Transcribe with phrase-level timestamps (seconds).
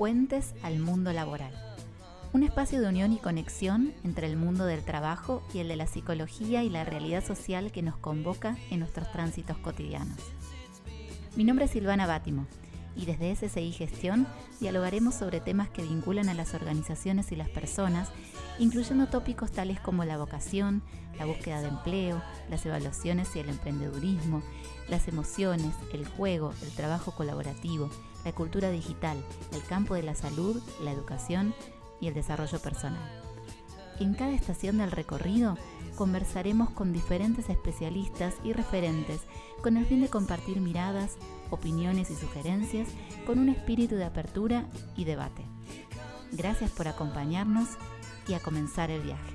[0.00, 1.52] Puentes al Mundo Laboral,
[2.32, 5.86] un espacio de unión y conexión entre el mundo del trabajo y el de la
[5.86, 10.16] psicología y la realidad social que nos convoca en nuestros tránsitos cotidianos.
[11.36, 12.46] Mi nombre es Silvana Bátimo
[12.96, 14.26] y desde SCI Gestión
[14.58, 18.08] dialogaremos sobre temas que vinculan a las organizaciones y las personas,
[18.58, 20.82] incluyendo tópicos tales como la vocación,
[21.18, 24.42] la búsqueda de empleo, las evaluaciones y el emprendedurismo,
[24.88, 27.90] las emociones, el juego, el trabajo colaborativo,
[28.24, 31.54] la cultura digital, el campo de la salud, la educación
[32.00, 33.20] y el desarrollo personal.
[34.00, 35.58] En cada estación del recorrido
[35.94, 39.20] conversaremos con diferentes especialistas y referentes
[39.62, 41.16] con el fin de compartir miradas,
[41.50, 42.88] opiniones y sugerencias
[43.26, 44.64] con un espíritu de apertura
[44.96, 45.44] y debate.
[46.32, 47.68] Gracias por acompañarnos
[48.26, 49.34] y a comenzar el viaje.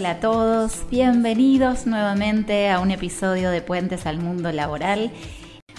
[0.00, 5.10] Hola a todos, bienvenidos nuevamente a un episodio de Puentes al Mundo Laboral.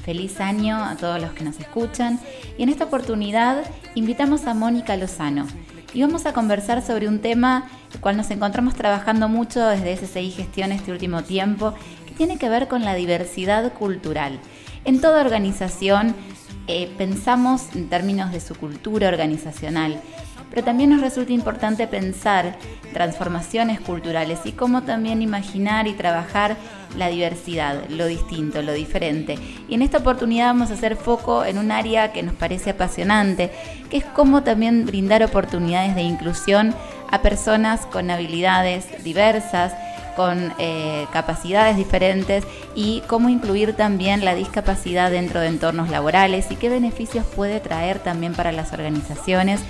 [0.04, 2.20] Feliz año a todos los que nos escuchan
[2.56, 3.64] y en esta oportunidad
[3.96, 5.48] invitamos a Mónica Lozano
[5.92, 10.30] y vamos a conversar sobre un tema el cual nos encontramos trabajando mucho desde SCI
[10.30, 11.74] Gestión este último tiempo
[12.06, 14.40] que tiene que ver con la diversidad cultural.
[14.86, 16.14] En toda organización
[16.68, 20.00] eh, pensamos en términos de su cultura organizacional
[20.52, 22.58] pero también nos resulta importante pensar
[22.94, 26.58] transformaciones culturales y cómo también imaginar y trabajar
[26.98, 29.40] la diversidad, lo distinto, lo diferente.
[29.70, 33.50] Y en esta oportunidad vamos a hacer foco en un área que nos parece apasionante,
[33.90, 36.76] que es cómo también brindar oportunidades de inclusión
[37.10, 39.74] a personas con habilidades diversas,
[40.16, 42.44] con eh, capacidades diferentes
[42.76, 48.00] y cómo incluir también la discapacidad dentro de entornos laborales y qué beneficios puede traer
[48.00, 49.62] también para las organizaciones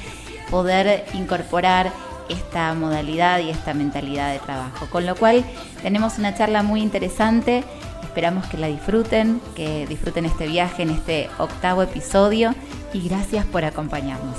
[0.51, 1.91] poder incorporar
[2.29, 4.85] esta modalidad y esta mentalidad de trabajo.
[4.91, 5.43] Con lo cual
[5.81, 7.63] tenemos una charla muy interesante,
[8.03, 12.53] esperamos que la disfruten, que disfruten este viaje en este octavo episodio
[12.93, 14.35] y gracias por acompañarnos.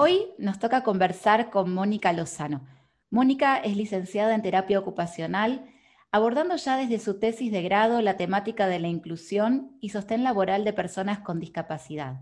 [0.00, 2.64] Hoy nos toca conversar con Mónica Lozano.
[3.10, 5.64] Mónica es licenciada en terapia ocupacional,
[6.12, 10.64] abordando ya desde su tesis de grado la temática de la inclusión y sostén laboral
[10.64, 12.20] de personas con discapacidad.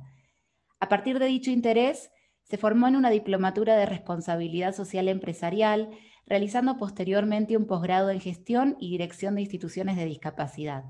[0.81, 2.11] A partir de dicho interés,
[2.45, 5.91] se formó en una diplomatura de responsabilidad social empresarial,
[6.25, 10.85] realizando posteriormente un posgrado en gestión y dirección de instituciones de discapacidad.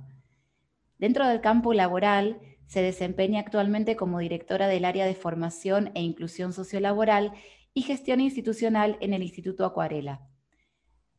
[0.98, 6.52] Dentro del campo laboral, se desempeña actualmente como directora del área de formación e inclusión
[6.52, 7.32] sociolaboral
[7.74, 10.20] y gestión institucional en el Instituto Acuarela.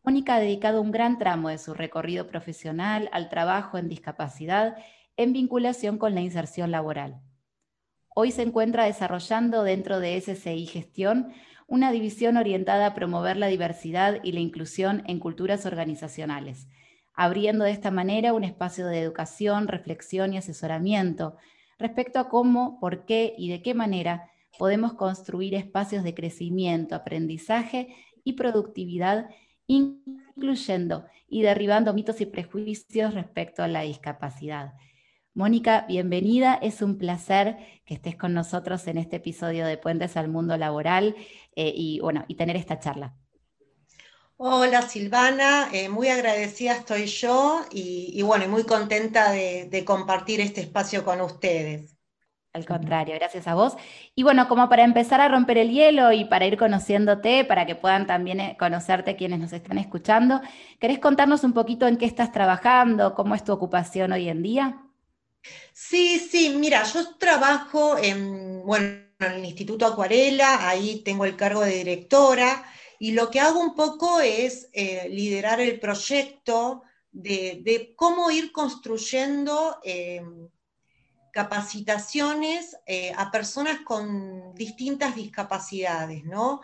[0.03, 4.77] Mónica ha dedicado un gran tramo de su recorrido profesional al trabajo en discapacidad
[5.17, 7.21] en vinculación con la inserción laboral.
[8.15, 11.33] Hoy se encuentra desarrollando dentro de SCI Gestión
[11.67, 16.67] una división orientada a promover la diversidad y la inclusión en culturas organizacionales,
[17.17, 21.35] abriendo de esta manera un espacio de educación, reflexión y asesoramiento
[21.79, 27.95] respecto a cómo, por qué y de qué manera podemos construir espacios de crecimiento, aprendizaje
[28.23, 29.29] y productividad,
[29.65, 34.75] incluyendo y derribando mitos y prejuicios respecto a la discapacidad.
[35.33, 36.55] Mónica, bienvenida.
[36.61, 41.15] Es un placer que estés con nosotros en este episodio de Puentes al Mundo Laboral
[41.55, 43.15] eh, y, bueno, y tener esta charla.
[44.37, 49.85] Hola Silvana, eh, muy agradecida estoy yo y, y bueno, y muy contenta de, de
[49.85, 51.95] compartir este espacio con ustedes.
[52.53, 53.75] Al contrario, gracias a vos.
[54.15, 57.75] Y bueno, como para empezar a romper el hielo y para ir conociéndote, para que
[57.75, 60.41] puedan también eh, conocerte quienes nos están escuchando,
[60.79, 64.81] ¿querés contarnos un poquito en qué estás trabajando, cómo es tu ocupación hoy en día?
[65.73, 68.85] Sí, sí, mira, yo trabajo en, bueno,
[69.19, 72.65] en el Instituto Acuarela, ahí tengo el cargo de directora
[72.99, 79.79] y lo que hago un poco es eh, liderar el proyecto de, cómo ir construyendo
[79.83, 80.21] eh,
[81.31, 86.61] capacitaciones eh, a personas con distintas discapacidades, ¿no?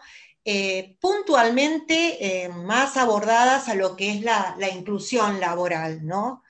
[1.00, 6.44] Puntualmente más abordadas a lo que es la, inclusión laboral, ¿no?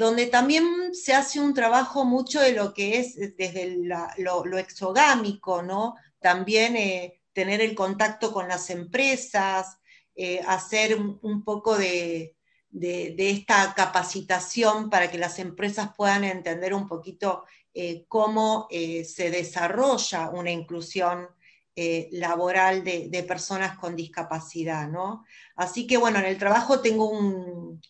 [0.00, 3.76] donde también se hace un trabajo mucho de lo que es desde
[4.18, 5.94] lo, exogámico, ¿no?
[6.18, 6.74] También
[7.34, 9.78] tener el contacto con las empresas,
[10.14, 12.36] eh, hacer un, poco de,
[12.72, 17.44] esta capacitación para que las empresas puedan entender un poquito
[18.08, 21.28] cómo se desarrolla una inclusión
[22.12, 25.24] laboral de, personas con discapacidad, ¿no?
[25.56, 27.80] Así que bueno, en el trabajo tengo un,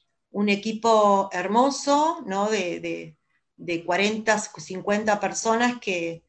[0.49, 2.49] equipo hermoso, ¿no?
[2.49, 3.17] De,
[3.85, 6.23] 40, 50 personas que,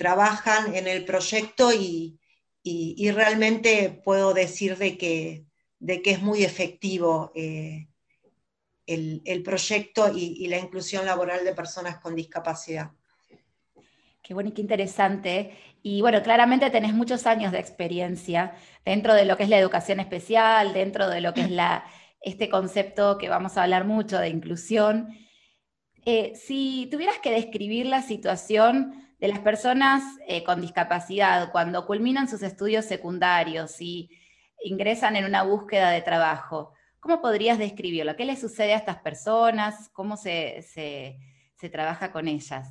[0.00, 2.18] trabajan en el proyecto y,
[3.12, 5.44] realmente puedo decir de que,
[5.78, 7.88] de que es muy efectivo eh,
[8.86, 12.90] el, proyecto y, la inclusión laboral de personas con discapacidad.
[14.22, 15.56] Qué bueno y qué interesante.
[15.82, 18.54] Y bueno, claramente tenés muchos años de experiencia
[18.84, 21.84] dentro de lo que es la educación especial, dentro de lo que es la,
[22.20, 25.16] este concepto que vamos a hablar mucho de inclusión.
[26.04, 32.28] Eh, si tuvieras que describir la situación de las personas eh, con discapacidad cuando culminan
[32.28, 34.10] sus estudios secundarios y
[34.62, 38.16] ingresan en una búsqueda de trabajo, ¿cómo podrías describirlo?
[38.16, 39.88] ¿Qué les sucede a estas personas?
[39.92, 40.64] ¿Cómo se,
[41.72, 42.68] trabaja con ellas?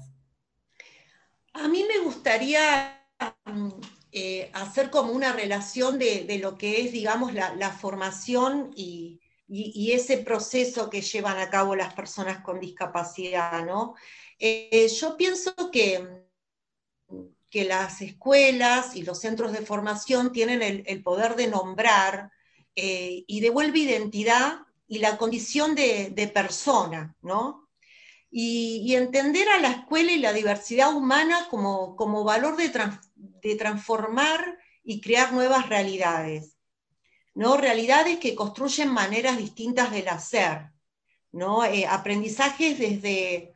[1.53, 3.01] A mí me gustaría
[3.45, 3.69] mm,
[4.12, 10.18] eh, hacer como una relación de, lo que es, digamos, la formación y, y, ese
[10.18, 13.95] proceso que llevan a cabo las personas con discapacidad, ¿no?
[14.39, 16.25] Eh, yo pienso que,
[17.55, 22.29] que las escuelas y los centros de formación tienen el, poder de nombrar
[22.75, 24.57] eh, y devuelve identidad
[24.89, 27.69] y la condición de, persona, ¿no?
[28.29, 32.73] Y, entender a la escuela y la diversidad humana como, como valor de,
[33.15, 36.57] de transformar y crear nuevas realidades.
[37.35, 37.55] ¿no?
[37.55, 40.71] realidades que construyen maneras distintas del hacer,
[41.31, 41.63] ¿no?
[41.63, 43.53] Eh, aprendizajes desde,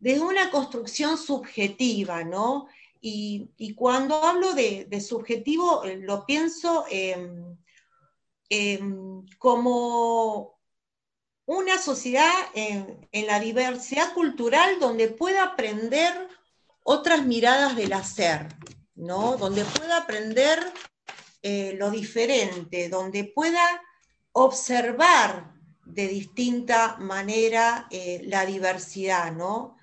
[0.00, 2.68] desde una construcción subjetiva, ¿no?
[3.08, 6.84] Y, cuando hablo de, subjetivo, eh, lo pienso
[9.38, 10.58] como
[11.44, 16.28] una sociedad en, en, la diversidad cultural donde pueda aprender
[16.82, 18.48] otras miradas del hacer,
[18.96, 19.36] ¿no?
[19.36, 20.58] Donde pueda aprender
[21.42, 23.62] eh, lo diferente, donde pueda
[24.32, 25.54] observar
[25.84, 29.75] de distinta manera eh, la diversidad, ¿no?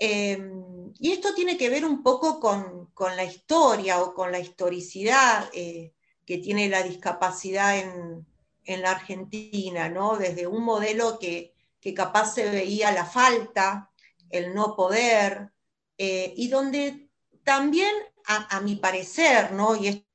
[0.00, 5.48] Em, y esto tiene que ver un poco con, la historia o con la historicidad
[5.52, 5.94] eh,
[6.26, 8.26] que tiene la discapacidad en,
[8.82, 10.16] la Argentina, ¿no?
[10.16, 11.54] Desde un modelo que,
[11.94, 13.90] capaz se veía la falta,
[14.30, 15.50] el no poder,
[15.98, 17.10] y donde
[17.42, 17.92] también,
[18.26, 19.74] a, mi parecer, ¿no?
[19.74, 20.06] Y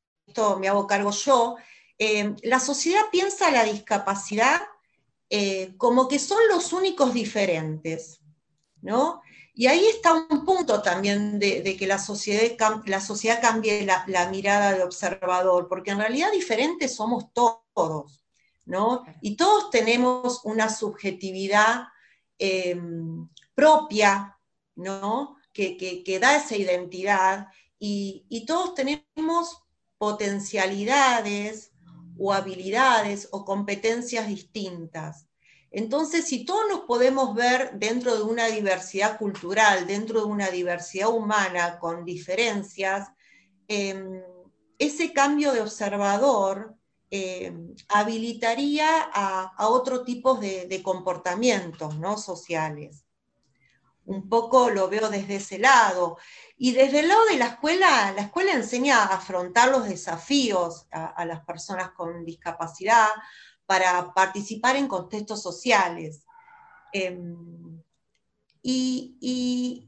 [0.59, 1.57] me hago cargo yo,
[1.97, 4.61] eh, la sociedad piensa la discapacidad
[5.29, 8.21] eh, como que son los únicos diferentes,
[8.81, 9.21] ¿no?
[9.57, 14.73] Y ahí está un punto también de, que la sociedad, la sociedad cambie la, mirada
[14.73, 18.21] de observador, porque en realidad diferentes somos todos,
[18.65, 19.05] ¿no?
[19.21, 21.85] Y todos tenemos una subjetividad
[22.37, 22.77] eh,
[23.53, 24.37] propia,
[24.75, 25.37] ¿no?
[25.53, 27.47] Que, da esa identidad,
[27.79, 29.63] y, y todos tenemos
[29.97, 31.71] potencialidades
[32.17, 35.27] o habilidades o competencias distintas.
[35.77, 41.09] Entonces, si todos nos podemos ver dentro de una diversidad cultural, dentro de una diversidad
[41.09, 43.09] humana con diferencias,
[43.67, 44.21] em,
[44.79, 46.77] ese cambio de observador
[47.11, 52.17] em, habilitaría a, otro tipo de, comportamientos ¿no?
[52.17, 53.05] sociales.
[54.05, 56.17] Un poco lo veo desde ese lado.
[56.57, 61.25] Y desde el lado de la escuela, la escuela enseña a afrontar los desafíos a,
[61.25, 63.09] las personas con discapacidad
[63.65, 66.23] para participar en contextos sociales.
[66.93, 67.81] Em,
[68.61, 69.87] y,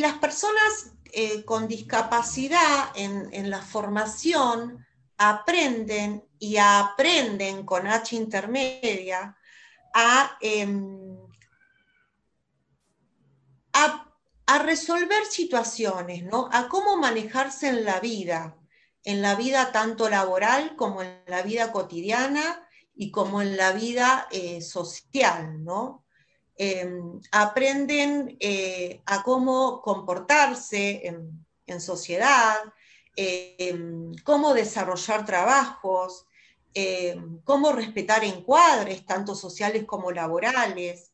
[0.00, 9.36] las personas eh, con discapacidad en, la formación aprenden y aprenden con H intermedia
[9.94, 11.16] a, em,
[13.72, 14.08] a
[14.48, 16.48] a resolver situaciones, ¿no?
[16.50, 18.56] A cómo manejarse en la vida,
[19.08, 24.28] en la vida tanto laboral como en la vida cotidiana y como en la vida
[24.30, 26.04] eh, social, ¿no?
[26.58, 32.58] Em, aprenden eh, a cómo comportarse en, sociedad,
[33.16, 36.26] em, cómo desarrollar trabajos,
[36.74, 41.12] em, cómo respetar encuadres, tanto sociales como laborales,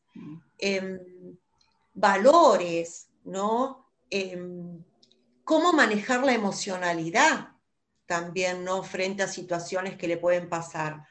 [1.93, 3.87] valores, ¿no?
[5.45, 7.54] Cómo manejar la emocionalidad
[8.05, 8.83] también, ¿no?
[8.83, 11.03] Frente a situaciones que le pueden pasar.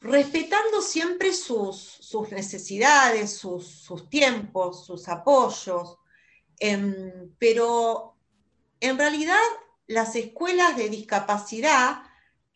[0.00, 2.00] respetando siempre sus,
[2.32, 5.96] necesidades, sus, tiempos, sus apoyos,
[6.58, 8.16] em, pero
[8.80, 9.38] en realidad
[9.86, 12.02] las escuelas de discapacidad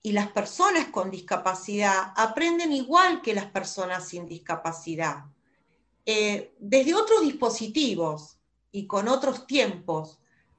[0.03, 5.27] y las personas con discapacidad aprenden igual que las personas sin discapacidad,
[6.05, 8.39] eh, desde otros dispositivos
[8.73, 10.19] y con otros tiempos,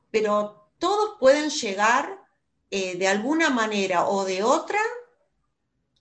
[0.10, 2.27] pero todos pueden llegar
[2.70, 4.80] eh, de alguna manera o de otra,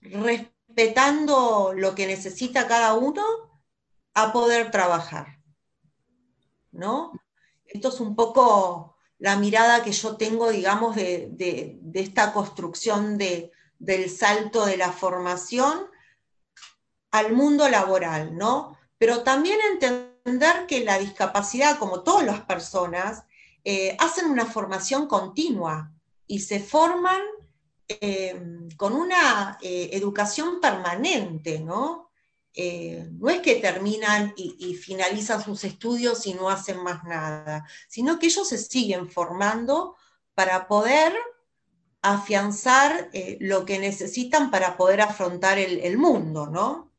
[0.01, 3.23] respetando lo que necesita cada uno,
[4.13, 5.39] a poder trabajar.
[6.71, 7.13] ¿No?
[7.65, 14.65] Esto es un poco la mirada que yo tengo, digamos, de, esta construcción del salto
[14.65, 15.87] de la formación
[17.11, 18.77] al mundo laboral, ¿no?
[18.97, 23.23] Pero también entender que la discapacidad, como todas las personas,
[23.63, 25.91] eh, hacen una formación continua
[26.27, 27.21] y se forman
[27.87, 28.39] eh,
[28.75, 32.07] con una eh, educación permanente, ¿no?
[32.59, 38.17] Eh, no es que terminan y, finalizan sus estudios y no hacen más nada, sino
[38.17, 39.95] que ellos se siguen formando
[40.33, 41.13] para poder
[42.01, 46.91] afianzar eh, lo que necesitan para poder afrontar el, mundo, ¿no?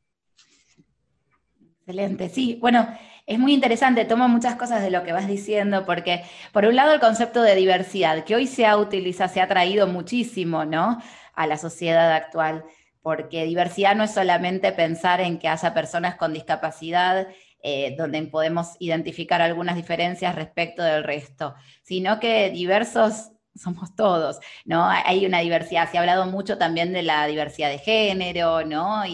[1.81, 2.57] Excelente, sí.
[2.61, 2.87] Bueno,
[3.29, 6.95] es muy interesante, tomo muchas cosas de lo que vas diciendo, porque por un lado
[6.95, 11.01] el concepto de diversidad, que hoy se ha utilizado, se ha traído muchísimo, ¿no?
[11.35, 12.65] A la sociedad actual
[13.03, 17.29] porque diversidad no es solamente pensar en que haya personas con discapacidad,
[17.63, 24.85] eh, donde podemos identificar algunas diferencias respecto del resto, sino que diversos somos todos, ¿no?
[24.89, 29.05] Hay una diversidad, se ha hablado mucho también de la diversidad de género, ¿no?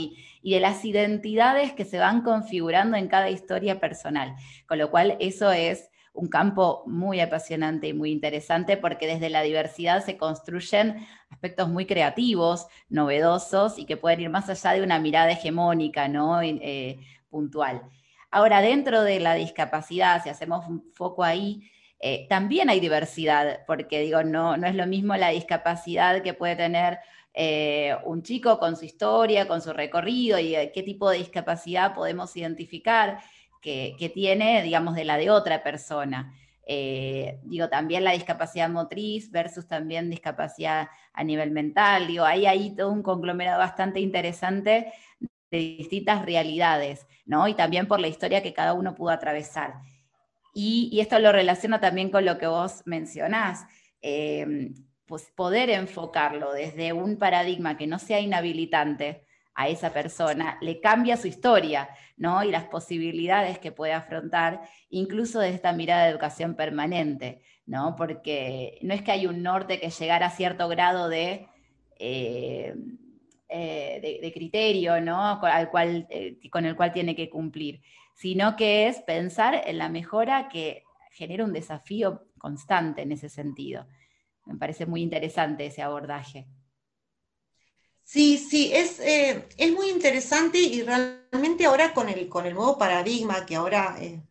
[0.45, 4.37] Y de las identidades que se van configurando en cada historia personal,
[4.67, 9.41] con lo cual eso es un campo muy apasionante y muy interesante porque desde la
[9.41, 10.99] diversidad se construyen
[11.31, 16.43] aspectos muy creativos, novedosos y que pueden ir más allá de una mirada hegemónica, ¿no?
[16.43, 16.99] Eh,
[17.31, 17.81] puntual.
[18.31, 21.71] Ahora, dentro de la discapacidad, si hacemos un foco ahí,
[22.01, 26.55] eh, también hay diversidad, porque digo, no, no es lo mismo la discapacidad que puede
[26.55, 26.99] tener
[27.37, 32.37] eh, un chico con su historia, con su recorrido y qué tipo de discapacidad podemos
[32.37, 33.19] identificar
[33.61, 36.33] que, tiene, digamos, de la de otra persona.
[36.67, 42.07] Eh, digo, también la discapacidad motriz versus también discapacidad a nivel mental.
[42.07, 44.93] Digo, hay ahí todo un conglomerado bastante interesante
[45.51, 47.49] de distintas realidades, ¿no?
[47.49, 49.75] Y también por la historia que cada uno pudo atravesar.
[50.55, 53.67] Y, esto lo relaciona también con lo que vos mencionás.
[54.03, 54.73] Eh,
[55.07, 61.17] pues poder enfocarlo desde un paradigma que no sea inhabilitante, a esa persona, le cambia
[61.17, 62.43] su historia, ¿no?
[62.43, 67.95] Y las posibilidades que puede afrontar, incluso de esta mirada de educación permanente, ¿no?
[67.97, 71.47] Porque no es que hay un norte que llegar a cierto grado de,
[71.99, 72.75] eh,
[73.49, 75.37] eh, de, criterio, ¿no?
[75.41, 77.81] Al cual, eh, con el cual tiene que cumplir,
[78.13, 80.83] sino que es pensar en la mejora que
[81.13, 83.87] genera un desafío constante en ese sentido.
[84.47, 86.49] Me parece muy interesante ese abordaje.
[88.05, 92.77] Sí, sí, es, eh, es muy interesante y realmente ahora con el, con el nuevo
[92.77, 94.23] paradigma, que ahora eh,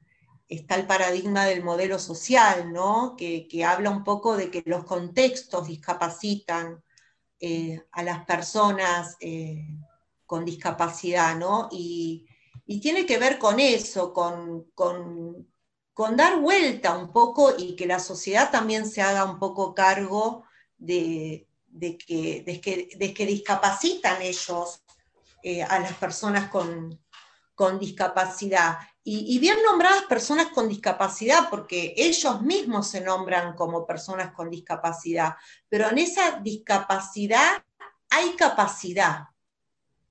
[0.48, 3.15] está el paradigma del modelo social, ¿no?
[3.17, 6.84] Que, habla un poco de que los contextos discapacitan
[7.39, 9.17] eh, a las personas
[10.25, 11.70] con discapacidad, ¿no?
[11.72, 12.27] Y,
[12.82, 15.53] tiene que ver con eso, con, con
[16.16, 20.46] dar vuelta un poco y que la sociedad también se haga un poco cargo
[20.78, 24.84] de que, discapacitan ellos
[25.44, 27.00] eh, a las personas con,
[27.80, 28.78] discapacidad.
[29.06, 35.36] Y, bien nombradas personas con discapacidad, porque ellos mismos se nombran como personas con discapacidad,
[35.70, 37.64] pero en esa discapacidad
[38.10, 39.28] hay capacidad,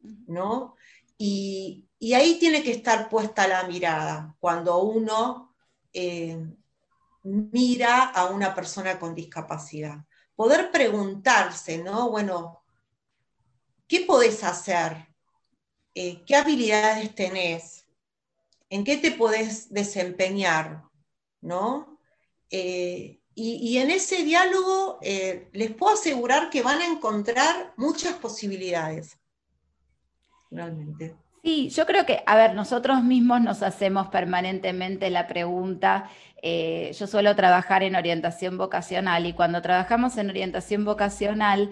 [0.00, 0.76] ¿no?
[1.16, 5.51] Y, ahí tiene que estar puesta la mirada, cuando uno
[5.92, 6.38] eh,
[7.24, 12.10] mira a una persona con discapacidad poder preguntarse, ¿no?
[12.10, 12.64] Bueno,
[13.86, 15.08] ¿qué podés hacer?
[15.94, 17.86] Eh, ¿Qué habilidades tenés?
[18.70, 20.82] ¿En qué te podés desempeñar?
[21.42, 21.98] ¿No?
[22.50, 29.18] Eh, y, en ese diálogo les puedo asegurar que van a encontrar muchas posibilidades,
[30.50, 31.16] realmente.
[31.42, 36.08] Sí, yo creo que, a ver, nosotros mismos nos hacemos permanentemente la pregunta,
[36.40, 41.70] eh, yo suelo trabajar en orientación vocacional y cuando trabajamos en orientación vocacional,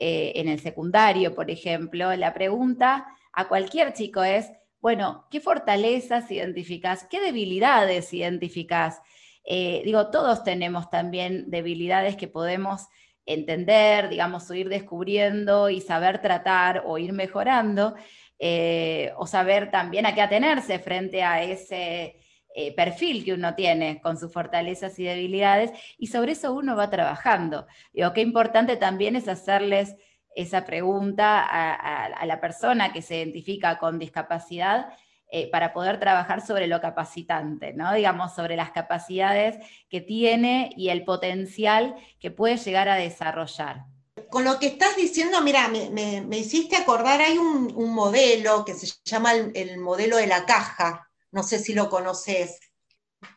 [0.00, 4.50] eh, en el secundario, por ejemplo, la pregunta a cualquier chico es,
[4.80, 7.04] bueno, ¿qué fortalezas identificás?
[7.10, 9.00] ¿Qué debilidades identificás?
[9.44, 12.86] Eh, digo, todos tenemos también debilidades que podemos
[13.26, 17.94] entender, digamos, o ir descubriendo y saber tratar o ir mejorando,
[18.42, 22.16] eh, o saber también a qué atenerse frente a ese
[22.54, 26.88] eh, perfil que uno tiene con sus fortalezas y debilidades, y sobre eso uno va
[26.88, 27.66] trabajando.
[27.92, 29.94] Digo, qué importante también es hacerles
[30.34, 34.88] esa pregunta a, la persona que se identifica con discapacidad
[35.30, 37.92] eh, para poder trabajar sobre lo capacitante, ¿no?
[37.92, 39.58] Digamos, sobre las capacidades
[39.90, 43.84] que tiene y el potencial que puede llegar a desarrollar.
[44.30, 49.32] Con lo que estás diciendo, mira, me, hiciste acordar, hay un, modelo que se llama
[49.34, 52.60] el, modelo de la caja, no sé si lo conoces.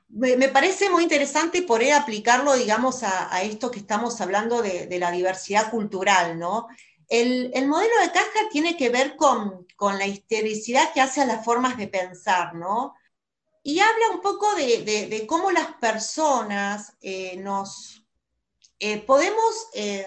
[0.09, 5.71] Me, parece muy interesante poder aplicarlo, digamos, a, esto que estamos hablando de, la diversidad
[5.71, 6.67] cultural, ¿no?
[7.09, 11.75] El, modelo de caja tiene que ver con, la historicidad que hace a las formas
[11.75, 12.93] de pensar, ¿no?
[13.63, 18.03] Y habla un poco de, cómo las personas eh, nos
[18.79, 20.05] eh, podemos eh,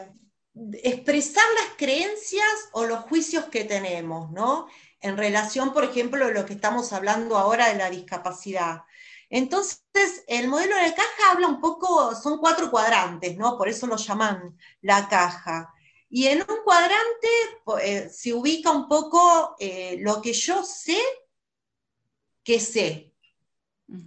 [0.83, 4.69] expresar las creencias o los juicios que tenemos, ¿no?
[5.01, 8.83] En relación, por ejemplo, a lo que estamos hablando ahora de la discapacidad.
[9.29, 13.59] Entonces, el modelo de caja habla un poco, son cuatro cuadrantes, ¿no?
[13.59, 15.73] Por eso lo llaman la caja.
[16.09, 17.29] Y en un cuadrante
[17.83, 20.99] eh, se ubica un poco eh, lo que yo sé
[22.45, 23.13] que sé,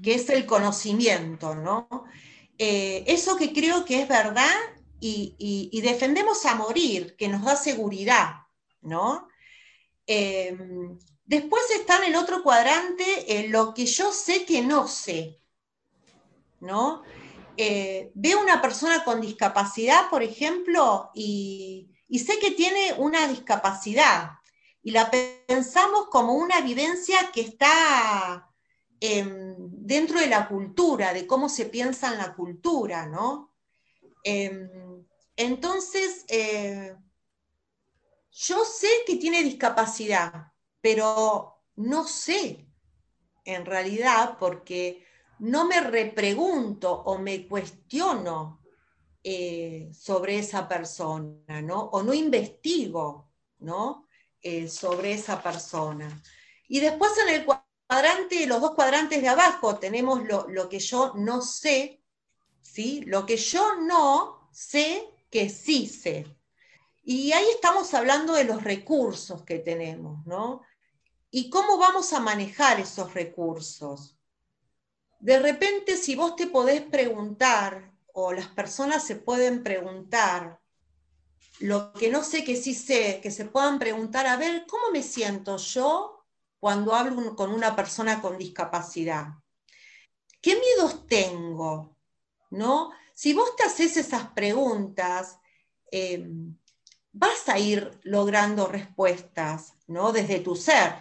[0.02, 2.06] que es el conocimiento, ¿no?
[2.58, 4.56] Eh, eso que creo que es verdad
[5.00, 8.34] y, defendemos a morir, que nos da seguridad,
[8.82, 9.28] ¿no?
[11.26, 15.40] después está en el otro cuadrante lo que yo sé que no sé,
[16.60, 17.04] ¿no?
[17.62, 21.92] eh, veo una persona con discapacidad, por ejemplo, y,
[22.26, 24.32] sé que tiene una discapacidad,
[24.82, 28.50] y la pensamos como una vivencia que está
[29.02, 33.54] em, dentro de la cultura, de cómo se piensa en la cultura, ¿no?
[34.24, 34.70] Em,
[35.40, 36.94] entonces, eh,
[38.30, 42.68] yo sé que tiene discapacidad, pero no sé
[43.46, 45.06] en realidad porque
[45.40, 48.62] no me repregunto o me cuestiono
[49.24, 51.84] eh, sobre esa persona, ¿no?
[51.84, 54.08] O no investigo, ¿no?
[54.42, 56.22] Eh, sobre esa persona.
[56.68, 61.14] Y después en el cuadrante, los dos cuadrantes de abajo, tenemos lo, lo que yo
[61.16, 62.04] no sé,
[62.60, 63.04] ¿sí?
[63.06, 66.26] Lo que yo no sé que sí sé.
[67.04, 70.62] Y ahí estamos hablando de los recursos que tenemos, ¿no?
[71.32, 74.20] Y cómo vamos a manejar esos recursos
[75.20, 80.60] de repente si vos te podés preguntar, o las personas se pueden preguntar,
[81.60, 85.04] lo que no sé que sí sé, que se puedan preguntar, a ver, ¿cómo me
[85.04, 86.26] siento yo
[86.60, 89.28] cuando hablo con una persona con discapacidad?
[90.42, 91.98] ¿Qué miedos tengo?
[92.50, 92.92] ¿No?
[93.20, 95.40] Si vos te haces esas preguntas,
[95.92, 96.56] em,
[97.12, 100.14] vas a ir logrando respuestas, ¿no?
[100.14, 100.94] Desde tu ser.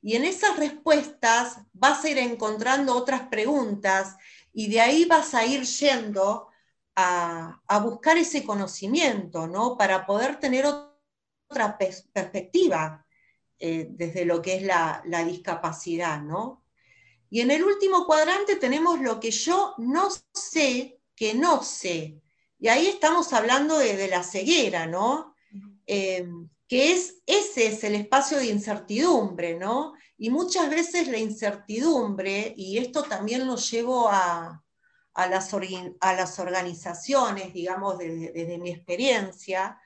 [0.00, 4.14] Y en esas respuestas vas a ir encontrando otras preguntas
[4.52, 6.46] y de ahí vas a ir yendo
[6.94, 9.76] a, buscar ese conocimiento, ¿no?
[9.76, 13.04] Para poder tener otra perspectiva
[13.58, 16.62] eh, desde lo que es la, discapacidad, ¿no?
[17.28, 22.20] Y en el último cuadrante tenemos lo que yo no sé que no sé.
[22.58, 25.34] Y ahí estamos hablando de, la ceguera, ¿no?
[26.68, 29.94] que es, ese es el espacio de incertidumbre, ¿no?
[30.18, 34.62] Y muchas veces la incertidumbre, y esto también lo llevo a,
[35.14, 39.78] las, a las, organizaciones, digamos, desde, mi experiencia,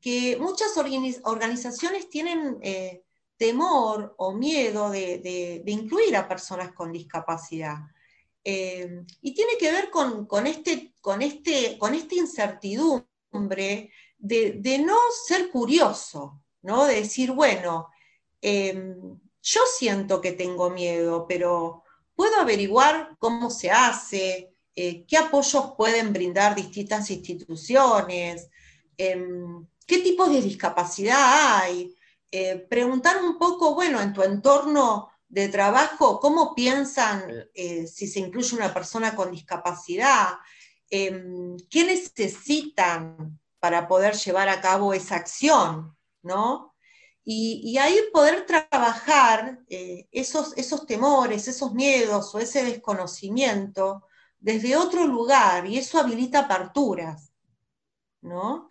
[0.00, 3.02] que muchas organizaciones tienen eh,
[3.36, 7.76] temor o miedo de, incluir a personas con discapacidad.
[8.44, 14.96] Eh, y tiene que ver con, este, con, este, con esta incertidumbre de, no
[15.26, 16.84] ser curioso, ¿no?
[16.86, 17.88] De decir, bueno,
[18.40, 25.72] em, yo siento que tengo miedo, pero puedo averiguar cómo se hace, eh, qué apoyos
[25.76, 28.48] pueden brindar distintas instituciones,
[28.96, 31.94] em, qué tipos de discapacidad hay.
[32.30, 38.20] Eh, preguntar un poco, bueno, en tu entorno de trabajo, cómo piensan eh, si se
[38.20, 40.38] incluye una persona con discapacidad,
[40.90, 46.74] em, qué necesitan para poder llevar a cabo esa acción, ¿no?
[47.24, 54.06] Y, ahí poder trabajar eh, esos, esos temores, esos miedos o ese desconocimiento
[54.38, 57.32] desde otro lugar y eso habilita aperturas,
[58.22, 58.70] ¿no?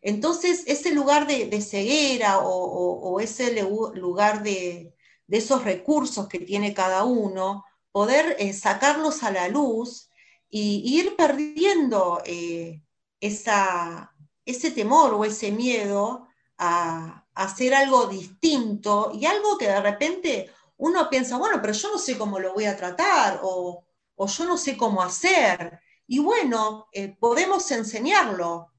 [0.00, 3.62] Entonces, ese lugar de, ceguera o, ese
[3.94, 4.94] lugar de,
[5.28, 10.10] esos recursos que tiene cada uno, poder eh, sacarlos a la luz
[10.48, 12.82] y, ir perdiendo eh,
[13.20, 20.50] esa, ese temor o ese miedo a, hacer algo distinto y algo que de repente
[20.78, 23.84] uno piensa, bueno, pero yo no sé cómo lo voy a tratar o,
[24.18, 25.78] yo no sé cómo hacer.
[26.06, 28.72] Y bueno, eh, podemos enseñarlo,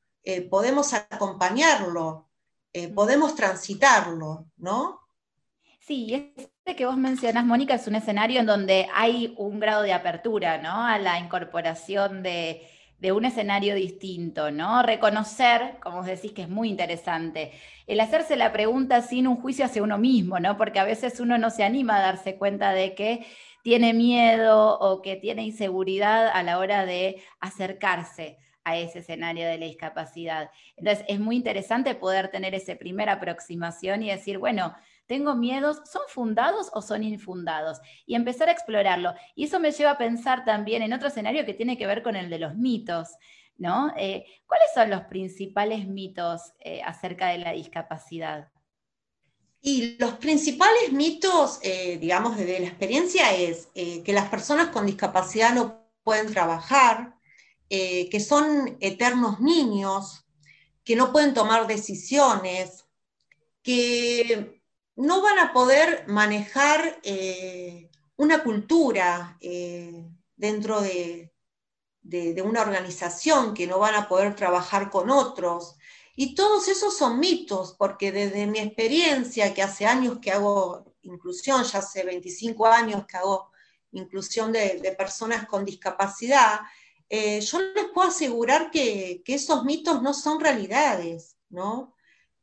[0.49, 2.27] podemos acompañarlo,
[2.73, 5.06] eh, podemos transitarlo, ¿no?
[5.88, 9.93] Sí, este que vos mencionás, Mónica, es un escenario en donde hay un grado de
[9.93, 10.86] apertura, ¿no?
[10.86, 12.67] A la incorporación de,
[13.13, 14.84] un escenario distinto, ¿no?
[14.84, 17.54] Reconocer, como os decís, que es muy interesante,
[17.88, 20.58] el hacerse la pregunta sin un juicio hacia uno mismo, ¿no?
[20.58, 23.26] Porque a veces uno no se anima a darse cuenta de que
[23.63, 29.58] tiene miedo o que tiene inseguridad a la hora de acercarse a ese escenario de
[29.58, 30.52] la discapacidad.
[30.76, 34.76] Entonces, es muy interesante poder tener esa primera aproximación y decir, bueno,
[35.07, 37.79] tengo miedos, ¿son fundados o son infundados?
[38.05, 39.13] Y empezar a explorarlo.
[39.35, 42.15] Y eso me lleva a pensar también en otro escenario que tiene que ver con
[42.15, 43.09] el de los mitos.
[43.57, 43.93] ¿no?
[43.97, 48.49] Eh, ¿Cuáles son los principales mitos eh, acerca de la discapacidad?
[49.61, 55.53] Y los principales mitos, eh, digamos, de la experiencia es que las personas con discapacidad
[55.53, 57.15] no pueden trabajar,
[57.67, 60.25] que son eternos niños,
[60.85, 62.85] que no pueden tomar decisiones,
[63.61, 64.56] que
[64.97, 70.03] no van a poder manejar eh, una cultura eh,
[70.36, 71.31] dentro de,
[72.43, 75.75] una organización, que no van a poder trabajar con otros.
[76.15, 81.63] Y todos esos son mitos, porque desde mi experiencia, que hace años que hago inclusión,
[81.63, 83.51] ya hace 25 años que hago
[83.91, 86.62] inclusión de, personas con discapacidad,
[87.07, 91.93] eh, yo les puedo asegurar que, que, esos mitos no son realidades, ¿no?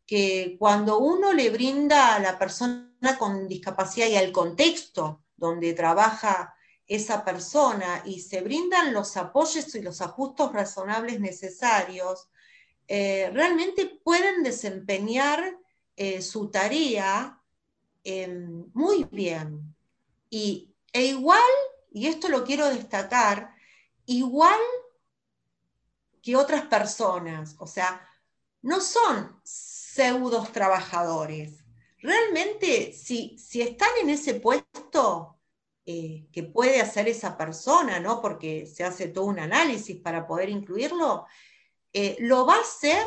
[0.07, 6.55] Que cuando uno le brinda a la persona con discapacidad y al contexto donde trabaja
[6.87, 12.29] esa persona y se brindan los apoyos y los ajustes razonables necesarios,
[12.87, 15.59] eh, realmente pueden desempeñar
[15.97, 17.41] eh, su tarea
[18.03, 19.75] em, muy bien.
[20.29, 21.41] Y, e igual,
[21.93, 23.55] y esto lo quiero destacar,
[24.05, 24.61] igual
[26.21, 28.07] que otras personas, o sea,
[28.65, 31.65] no son pseudos trabajadores.
[31.99, 35.39] Realmente, si, si están en ese puesto
[35.85, 38.23] eh, que puede hacer esa persona, ¿no?
[38.23, 41.27] porque se hace todo un análisis para poder incluirlo,
[41.93, 43.05] eh, lo va a hacer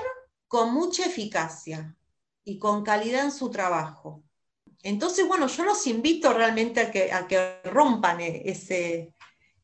[0.47, 1.95] con mucha eficacia
[2.43, 4.23] y con calidad en su trabajo.
[4.83, 9.15] Entonces, bueno, yo los invito realmente a que, a que rompan e, ese,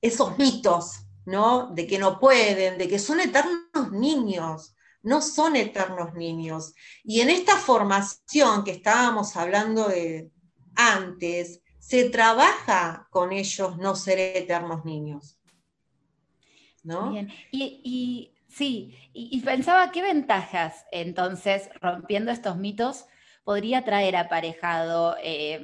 [0.02, 1.68] esos mitos, ¿no?
[1.68, 4.73] De que no pueden, de que son eternos niños,
[5.04, 6.74] no son eternos niños.
[7.04, 10.32] Y en esta formación que estábamos hablando de
[10.76, 15.38] antes, se trabaja con ellos no ser eternos niños.
[16.82, 17.12] ¿No?
[17.12, 17.32] Bien.
[17.52, 23.06] Y, sí, y, pensaba qué ventajas entonces, rompiendo estos mitos,
[23.44, 25.62] podría traer aparejado, eh,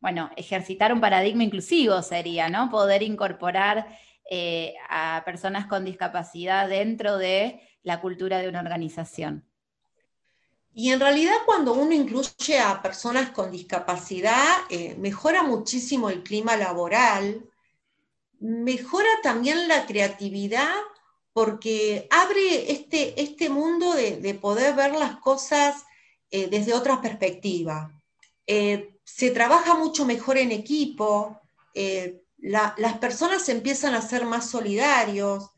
[0.00, 2.70] bueno, ejercitar un paradigma inclusivo sería, ¿no?
[2.70, 3.86] Poder incorporar
[4.30, 9.44] eh, a personas con discapacidad dentro de la cultura de una organización.
[10.74, 16.56] Y en realidad cuando uno incluye a personas con discapacidad, eh, mejora muchísimo el clima
[16.56, 17.44] laboral,
[18.38, 20.72] mejora también la creatividad
[21.34, 25.84] porque abre este, este mundo de, poder ver las cosas
[26.30, 27.92] eh, desde otra perspectiva.
[28.46, 31.40] Se trabaja mucho mejor en equipo,
[32.42, 35.50] las personas empiezan a ser más solidarios,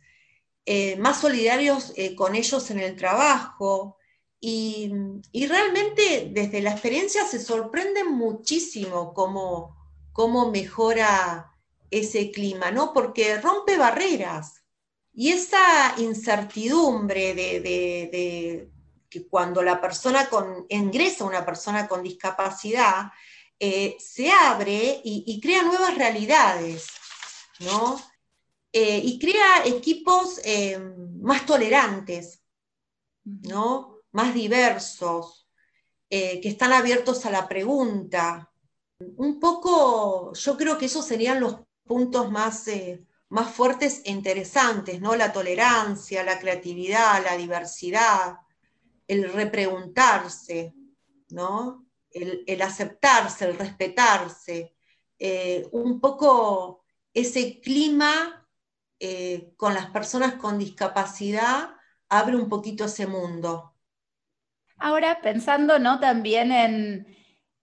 [0.67, 3.97] eh, más solidarios eh, con ellos en el trabajo.
[4.39, 4.93] Y,
[5.33, 9.75] realmente desde la experiencia se sorprenden muchísimo cómo,
[10.13, 11.51] cómo mejora
[11.91, 12.93] ese clima, ¿no?
[12.93, 14.63] Porque rompe barreras.
[15.15, 18.71] Y esa incertidumbre de,
[19.09, 23.13] que cuando la persona con, ingresa una persona con discapacidad,
[23.67, 26.87] eh, se abre y, crea nuevas realidades,
[27.61, 27.99] ¿no?
[28.71, 30.79] Eh, y crea equipos eh,
[31.23, 32.43] más tolerantes,
[33.25, 34.01] ¿no?
[34.13, 35.49] más diversos,
[36.11, 38.53] que están abiertos a la pregunta.
[39.17, 42.67] Un poco, yo creo que esos serían los puntos más,
[43.31, 45.17] más fuertes e interesantes, ¿no?
[45.17, 48.37] La tolerancia, la creatividad, la diversidad,
[49.09, 50.75] el repreguntarse,
[51.31, 51.84] ¿no?
[52.15, 54.75] El, aceptarse, el respetarse,
[55.73, 58.45] un poco ese clima
[59.01, 61.71] eh, con las personas con discapacidad
[62.09, 63.75] abre un poquito ese mundo.
[64.77, 66.01] Ahora, pensando ¿no?
[66.01, 67.07] también en,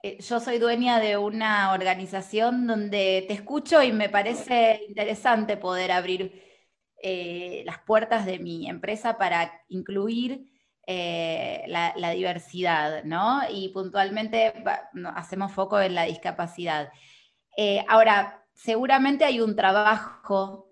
[0.03, 5.91] eh, yo soy dueña de una organización donde te escucho y me parece interesante poder
[5.91, 6.43] abrir
[7.01, 10.50] eh, las puertas de mi empresa para incluir
[10.87, 13.41] eh, la, diversidad, ¿no?
[13.49, 14.53] Y puntualmente
[15.15, 16.91] hacemos foco en la discapacidad.
[17.57, 20.71] Eh, ahora, seguramente hay un trabajo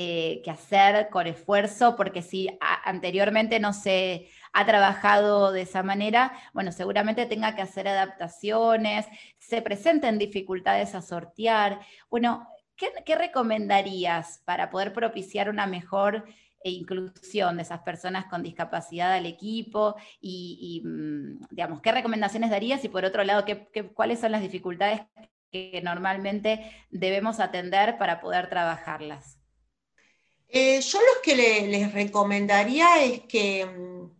[0.00, 2.48] eh, que hacer con esfuerzo, porque si
[2.84, 9.06] anteriormente no se ha trabajado de esa manera, bueno, seguramente tenga que hacer adaptaciones,
[9.38, 11.80] se presenten dificultades a sortear.
[12.10, 16.26] Bueno, ¿qué, recomendarías para poder propiciar una mejor
[16.62, 22.84] eh, inclusión de esas personas con discapacidad al equipo y, mm, digamos, qué recomendaciones darías
[22.84, 23.44] y por otro lado,
[23.94, 25.00] cuáles son las dificultades
[25.50, 29.38] que normalmente debemos atender para poder trabajarlas?
[30.48, 34.18] Eh, yo lo que les recomendaría es que, mm,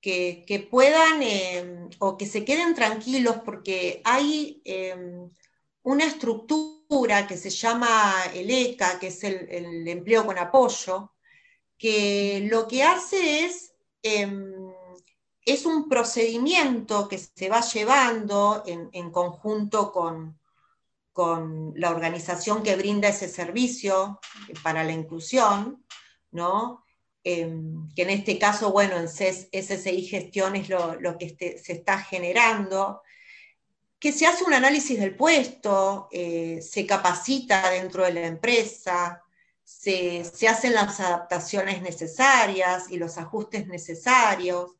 [0.00, 5.30] que, puedan em, o que se queden tranquilos porque hay em,
[5.82, 11.13] una estructura que se llama el ECA, que es el, empleo con apoyo,
[11.84, 14.72] que lo que hace es, em,
[15.44, 20.38] es un procedimiento que se va llevando en conjunto con,
[21.12, 24.18] con la organización que brinda ese servicio
[24.62, 25.84] para la inclusión,
[26.30, 26.84] ¿no?
[27.22, 31.98] Em, que en este caso, bueno, en SSI Gestión es lo, que este, se está
[31.98, 33.02] generando,
[34.00, 39.23] que se hace un análisis del puesto, eh, se capacita dentro de la empresa,
[39.64, 44.72] se, hacen las adaptaciones necesarias y los ajustes necesarios,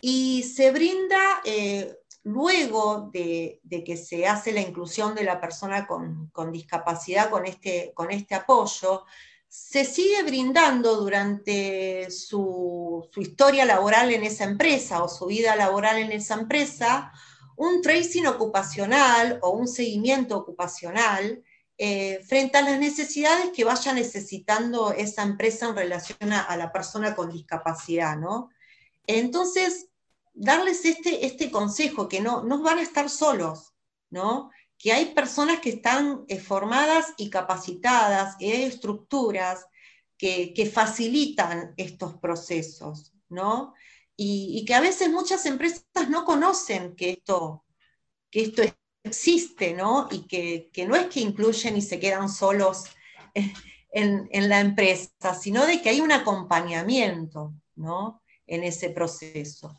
[0.00, 6.32] y se brinda eh, luego de, que se hace la inclusión de la persona con,
[6.50, 9.04] discapacidad con este, con este, apoyo,
[9.48, 16.12] se sigue brindando durante su, historia laboral en esa empresa o su vida laboral en
[16.12, 17.12] esa empresa
[17.56, 21.42] un tracing ocupacional o un seguimiento ocupacional
[21.78, 27.14] eh, frente a las necesidades que vaya necesitando esa empresa en relación a, la persona
[27.14, 28.50] con discapacidad, ¿no?
[29.06, 29.88] Entonces,
[30.34, 33.74] darles este, este consejo, que no, no van a estar solos,
[34.10, 34.50] ¿no?
[34.78, 39.66] que hay personas que están eh, formadas y capacitadas, y hay estructuras
[40.18, 43.74] que, facilitan estos procesos, ¿no?
[44.16, 47.64] Y, que a veces muchas empresas no conocen que esto,
[48.30, 48.62] que esto
[49.06, 50.08] existe, ¿no?
[50.10, 52.84] Y que, no es que incluyen y se quedan solos
[53.34, 58.22] en, en, la empresa, sino de que hay un acompañamiento, ¿no?
[58.46, 59.76] En ese proceso.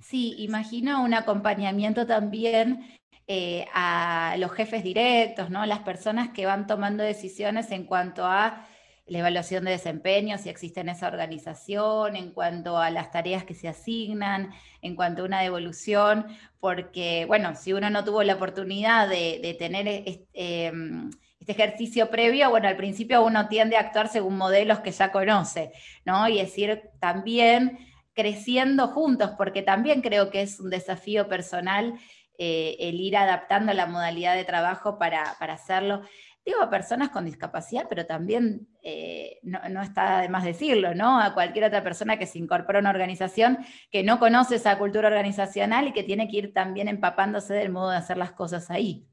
[0.00, 5.64] Sí, imagino un acompañamiento también eh, a los jefes directos, ¿no?
[5.64, 8.66] Las personas que van tomando decisiones en cuanto a
[9.06, 13.54] la evaluación de desempeño, si existe en esa organización, en cuanto a las tareas que
[13.54, 16.26] se asignan, en cuanto a una devolución,
[16.60, 19.88] porque, bueno, si uno no tuvo la oportunidad de, tener
[20.32, 21.10] em,
[21.40, 25.72] este, ejercicio previo, bueno, al principio uno tiende a actuar según modelos que ya conoce,
[26.04, 26.28] ¿no?
[26.28, 27.78] Y decir también
[28.14, 31.98] creciendo juntos, porque también creo que es un desafío personal
[32.38, 36.02] eh, el ir adaptando la modalidad de trabajo para, hacerlo.
[36.44, 41.20] Digo a personas con discapacidad, pero también eh, no, está de más decirlo, ¿no?
[41.20, 43.58] A cualquier otra persona que se incorpora a una organización
[43.92, 47.90] que no conoce esa cultura organizacional y que tiene que ir también empapándose del modo
[47.90, 49.06] de hacer las cosas ahí.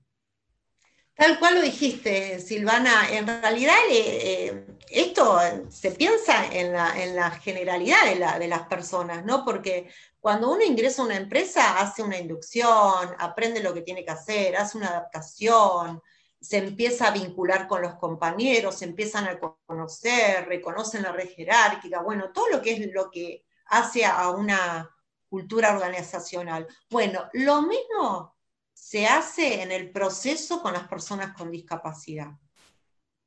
[1.20, 3.10] Tal cual lo dijiste, Silvana.
[3.12, 5.38] En realidad, eh, eh, esto
[5.70, 8.06] se piensa en la, generalidad
[8.39, 9.44] de, las personas, ¿no?
[9.44, 14.12] Porque cuando uno ingresa a una empresa, hace una inducción, aprende lo que tiene que
[14.12, 16.02] hacer, hace una adaptación,
[16.41, 22.02] se empieza a vincular con los compañeros, se empiezan a conocer, reconocen la red jerárquica,
[22.02, 24.89] bueno, todo lo que es lo que hace a una
[25.30, 26.67] cultura organizacional.
[26.89, 28.36] Bueno, lo mismo
[28.73, 32.32] se hace en el proceso con las personas con discapacidad.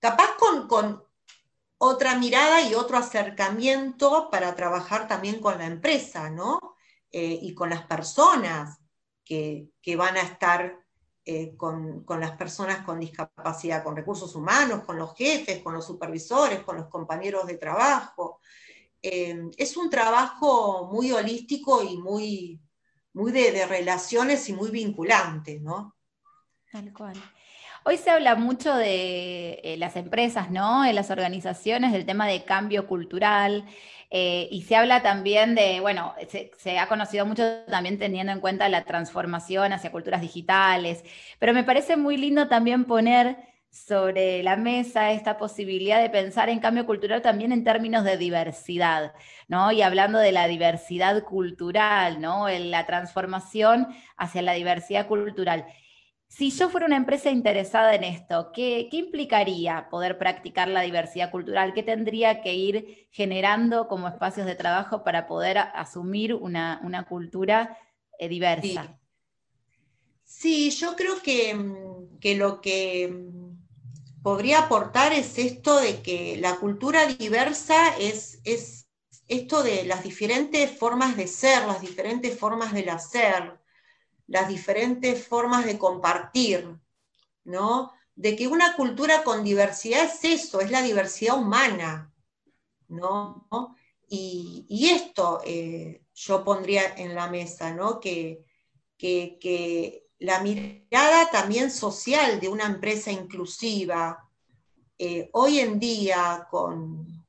[0.00, 1.04] Capaz con,
[1.78, 6.60] otra mirada y otro acercamiento para trabajar también con la empresa, ¿no?
[7.10, 8.78] Eh, y con las personas
[9.24, 10.81] que, van a estar
[11.24, 16.64] eh, con, las personas con discapacidad, con recursos humanos, con los jefes, con los supervisores,
[16.64, 18.40] con los compañeros de trabajo.
[19.00, 22.60] Eh, es un trabajo muy holístico y muy,
[23.12, 25.96] muy de, relaciones y muy vinculante, ¿no?
[26.72, 27.14] Tal cual.
[27.84, 30.84] Hoy se habla mucho de eh, las empresas, ¿no?
[30.84, 33.64] En las organizaciones, del tema de cambio cultural.
[34.10, 38.68] Eh, y se habla también de, bueno, se, ha conocido mucho también teniendo en cuenta
[38.68, 41.02] la transformación hacia culturas digitales,
[41.38, 43.38] pero me parece muy lindo también poner
[43.70, 49.14] sobre la mesa esta posibilidad de pensar en cambio cultural también en términos de diversidad,
[49.48, 49.72] ¿no?
[49.72, 52.48] Y hablando de la diversidad cultural, ¿no?
[52.48, 55.66] La transformación hacia la diversidad cultural.
[56.34, 61.74] Si yo fuera una empresa interesada en esto, ¿qué, implicaría poder practicar la diversidad cultural?
[61.74, 67.76] ¿Qué tendría que ir generando como espacios de trabajo para poder asumir una, cultura
[68.18, 68.98] eh, diversa?
[70.24, 70.70] Sí.
[70.70, 76.56] yo creo que, mm, que, lo que mm, podría aportar es esto de que la
[76.56, 78.86] cultura diversa es, es
[79.28, 83.61] esto de las diferentes formas de ser, las diferentes formas del hacer
[84.26, 86.78] las diferentes formas de compartir,
[87.44, 87.92] ¿no?
[88.14, 92.12] De que una cultura con diversidad es eso, es la diversidad humana,
[92.88, 93.46] ¿no?
[94.08, 98.00] Y, esto eh, yo pondría en la mesa, ¿no?
[98.00, 98.44] Que,
[98.98, 104.30] que, la mirada también social de una empresa inclusiva,
[104.96, 107.26] eh, hoy en día con,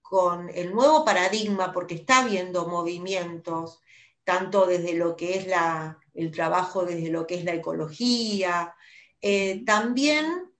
[0.00, 3.80] con el nuevo paradigma, porque está habiendo movimientos,
[4.24, 8.74] tanto desde lo que es la, el trabajo desde lo que es la ecología.
[9.20, 10.50] Eh, también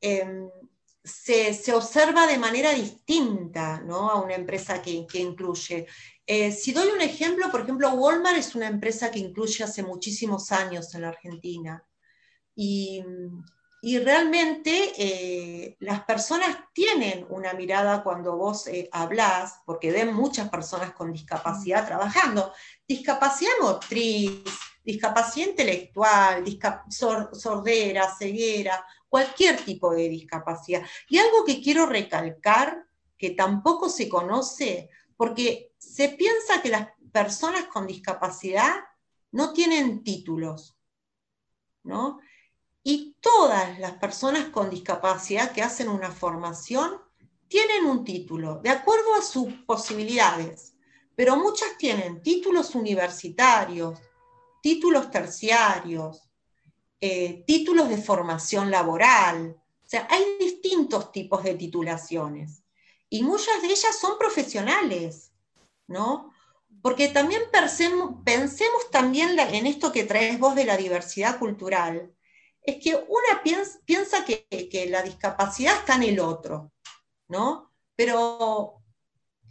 [0.00, 0.48] em,
[1.02, 4.10] se, observa de manera distinta ¿no?
[4.10, 5.86] a una empresa que, incluye.
[6.26, 10.50] Eh, si doy un ejemplo, por ejemplo, Walmart es una empresa que incluye hace muchísimos
[10.52, 11.84] años en la Argentina.
[12.54, 13.02] Y,
[14.02, 21.12] realmente eh, las personas tienen una mirada cuando vos hablás, porque ven muchas personas con
[21.12, 22.52] discapacidad trabajando,
[22.86, 24.42] discapacidad motriz,
[24.84, 26.44] discapacidad intelectual,
[26.88, 30.82] sordera, ceguera, cualquier tipo de discapacidad.
[31.08, 32.86] Y algo que quiero recalcar,
[33.18, 38.74] que tampoco se conoce, porque se piensa que las personas con discapacidad
[39.32, 40.76] no tienen títulos,
[41.82, 42.20] ¿no?
[42.82, 47.00] Y todas las personas con discapacidad que hacen una formación
[47.48, 50.75] tienen un título, de acuerdo a sus posibilidades,
[51.16, 53.98] pero muchas tienen títulos universitarios,
[54.62, 56.28] títulos terciarios,
[57.00, 59.56] eh, títulos de formación laboral.
[59.58, 62.62] O sea, hay distintos tipos de titulaciones
[63.08, 65.32] y muchas de ellas son profesionales,
[65.86, 66.32] ¿no?
[66.82, 72.12] Porque también pensemos, también en esto que traes vos de la diversidad cultural,
[72.62, 73.42] es que una
[73.84, 76.72] piensa, que, la discapacidad está en el otro,
[77.28, 77.72] ¿no?
[77.94, 78.75] Pero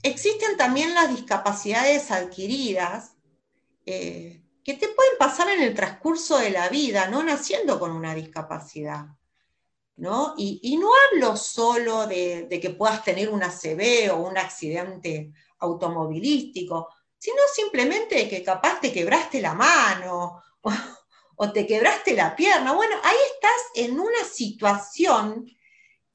[0.04, 3.16] existen también las discapacidades adquiridas,
[3.86, 8.16] eh, que te pueden pasar en el transcurso de la vida, no naciendo con una
[8.16, 9.06] discapacidad.
[9.98, 10.34] ¿no?
[10.38, 17.38] Y, no hablo solo de, que puedas tener un ACV o un accidente automovilístico, sino
[17.54, 20.42] simplemente de que capaz te quebraste la mano
[21.38, 22.74] o, te quebraste la pierna.
[22.74, 25.46] Bueno, ahí estás en una situación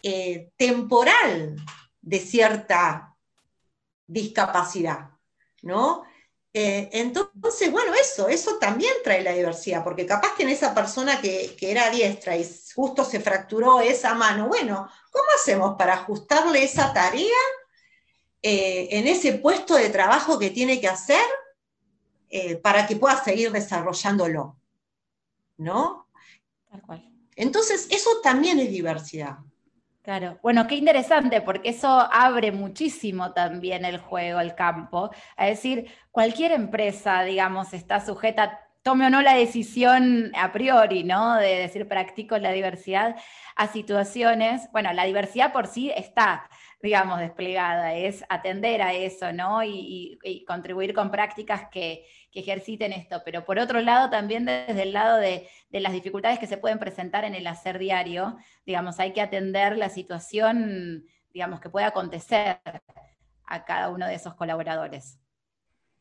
[0.02, 1.56] eh, temporal
[2.00, 3.09] de cierta
[4.10, 5.10] discapacidad,
[5.62, 6.04] ¿no?
[6.52, 11.20] Eh, entonces, bueno, eso, eso también trae la diversidad, porque capaz que en esa persona
[11.20, 16.92] que, era diestra y justo se fracturó esa mano, bueno, ¿cómo hacemos para ajustarle esa
[16.92, 17.38] tarea
[18.42, 21.24] eh, en ese puesto de trabajo que tiene que hacer
[22.30, 24.56] eh, para que pueda seguir desarrollándolo?
[25.56, 26.08] ¿No?
[26.68, 27.12] Tal cual.
[27.36, 29.38] Entonces, eso también es diversidad.
[30.02, 35.10] Claro, bueno, qué interesante, porque eso abre muchísimo también el juego, el campo.
[35.36, 41.36] Es decir, cualquier empresa, digamos, está sujeta, tome o no la decisión a priori, ¿no?
[41.36, 43.16] De decir, practico la diversidad
[43.56, 46.48] a situaciones, bueno, la diversidad por sí está,
[46.82, 49.62] digamos, desplegada, es atender a eso, ¿no?
[49.62, 53.22] Y, contribuir con prácticas que, ejerciten esto.
[53.24, 57.24] Pero por otro lado, también desde el lado de, las dificultades que se pueden presentar
[57.24, 62.60] en el hacer diario, digamos, hay que atender la situación, digamos, que pueda acontecer
[63.44, 65.19] a cada uno de esos colaboradores.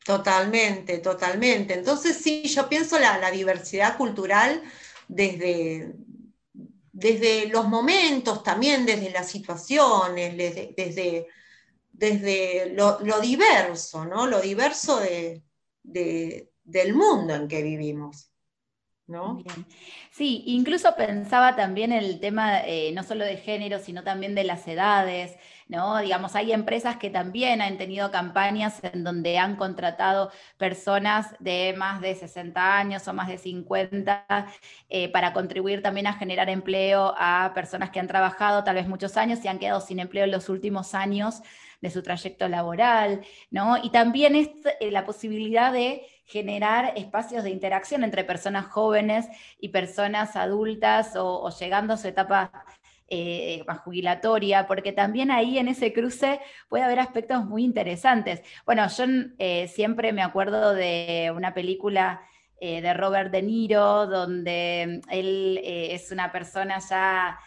[0.04, 1.74] Totalmente, totalmente.
[1.74, 4.62] Entonces, sí, yo pienso la, la diversidad cultural
[5.08, 5.94] desde,
[6.92, 11.26] desde los momentos también, desde las situaciones, desde,
[11.92, 14.26] desde, lo, diverso, ¿no?
[14.26, 15.00] Lo diverso
[15.82, 18.26] del mundo en que vivimos.
[19.06, 19.42] ¿no?
[20.12, 24.68] Sí, incluso pensaba también el tema eh, no solo de género, sino también de las
[24.68, 25.36] edades,
[25.70, 32.00] Digamos, hay empresas que también han tenido campañas en donde han contratado personas de más
[32.00, 34.26] de 60 años o más de 50
[34.88, 39.16] eh, para contribuir también a generar empleo a personas que han trabajado tal vez muchos
[39.16, 41.40] años y han quedado sin empleo en los últimos años
[41.80, 43.78] de su trayecto laboral, ¿no?
[43.82, 44.50] Y también es
[44.80, 49.26] eh, la posibilidad de generar espacios de interacción entre personas jóvenes
[49.58, 52.52] y personas adultas o, llegando a su etapa
[53.12, 56.38] eh, más jubilatoria, porque también ahí en ese cruce
[56.68, 58.40] puede haber aspectos muy interesantes.
[58.64, 59.04] Bueno, yo
[59.38, 62.22] eh, siempre me acuerdo de una película
[62.60, 67.40] eh, de Robert De Niro, donde él es una persona ya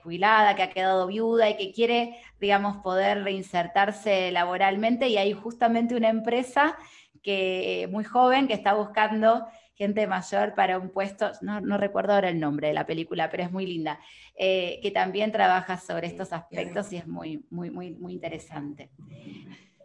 [0.00, 5.96] jubilada, que ha quedado viuda y que quiere, digamos, poder reinsertarse laboralmente y hay justamente
[5.96, 6.76] una empresa
[7.20, 9.46] que muy joven que está buscando
[9.80, 13.50] gente mayor para un puesto, no, recuerdo ahora el nombre de la película, pero es
[13.50, 13.98] muy linda,
[14.36, 18.90] eh, que también trabaja sobre estos aspectos y es muy, muy, muy, muy interesante.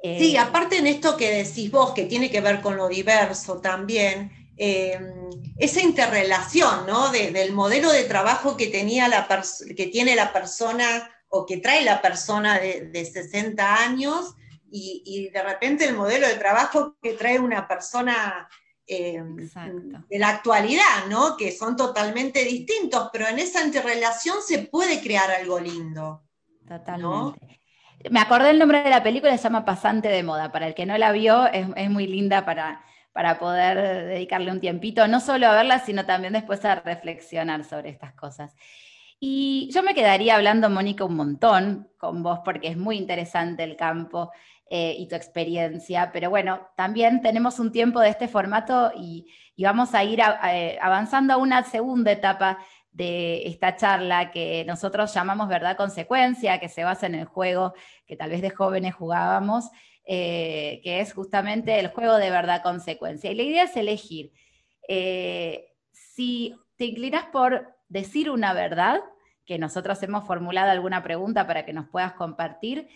[0.03, 3.61] sí, eh, aparte en esto que decís vos, que tiene que ver con lo diverso
[3.61, 4.99] también, eh,
[5.57, 7.09] esa interrelación ¿no?
[7.13, 9.25] del modelo de trabajo que, tenía la
[9.77, 14.35] que tiene la persona o que trae la persona de, 60 años
[14.69, 18.49] y, y, de repente el modelo de trabajo que trae una persona
[18.87, 19.23] eh,
[20.09, 21.35] de la actualidad, ¿no?
[21.37, 26.23] Que son totalmente distintos, pero en esa interrelación se puede crear algo lindo.
[26.67, 27.59] Totalmente.
[28.11, 30.51] Me acordé el nombre de la película, se llama Pasante de Moda.
[30.51, 32.83] Para el que no la vio, es, muy linda para,
[33.13, 37.89] para poder dedicarle un tiempito, no solo a verla, sino también después a reflexionar sobre
[37.89, 38.53] estas cosas.
[39.19, 43.75] Y yo me quedaría hablando, Mónica, un montón con vos, porque es muy interesante el
[43.75, 44.31] campo
[44.67, 46.09] eh, y tu experiencia.
[46.11, 49.27] Pero bueno, también tenemos un tiempo de este formato y,
[49.59, 52.57] vamos a ir eh, avanzando a una segunda etapa
[52.91, 57.75] de esta charla que nosotros llamamos verdad consecuencia, que se basa en el juego
[58.07, 59.69] que tal vez de jóvenes jugábamos,
[60.03, 63.31] eh, que es justamente el juego de verdad consecuencia.
[63.31, 64.31] Y la idea es elegir
[65.91, 68.99] si te inclinas por decir una verdad,
[69.45, 72.87] que nosotros hemos formulado alguna pregunta para que nos puedas compartir,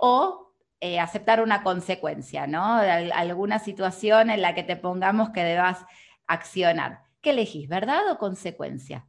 [0.00, 0.49] o
[0.80, 2.76] eh, aceptar una consecuencia, ¿no?
[2.76, 5.84] alguna situación en la que te pongamos que debas
[6.26, 7.02] accionar.
[7.20, 9.06] ¿Qué elegís, verdad o consecuencia?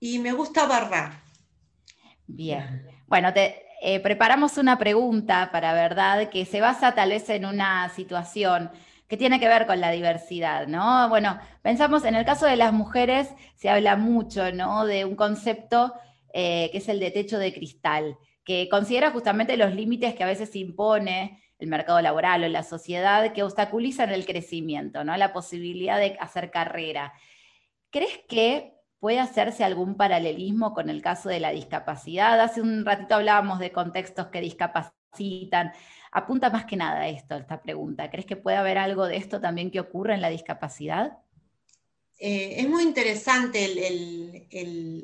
[0.00, 1.12] Y me gusta verdad.
[2.26, 2.84] Bien.
[3.06, 7.88] Bueno, te eh, preparamos una pregunta para verdad que se basa tal vez en una
[7.90, 8.70] situación
[9.06, 11.08] que tiene que ver con la diversidad, ¿no?
[11.08, 14.84] Bueno, pensamos en el caso de las mujeres, se habla mucho, ¿no?
[14.84, 15.94] De un concepto
[16.34, 18.18] eh, que es el de techo de cristal
[18.48, 23.34] que considera justamente los límites que a veces impone el mercado laboral o la sociedad
[23.34, 25.14] que obstaculizan el crecimiento, ¿no?
[25.18, 27.12] la posibilidad de hacer carrera.
[27.90, 32.40] ¿Crees que puede hacerse algún paralelismo con el caso de la discapacidad?
[32.40, 35.72] Hace un ratito hablábamos de contextos que discapacitan.
[36.10, 38.10] Apunta más que nada a esto, esta pregunta.
[38.10, 41.18] ¿Crees que puede haber algo de esto también que ocurra en la discapacidad?
[42.18, 43.68] Eh, es muy interesante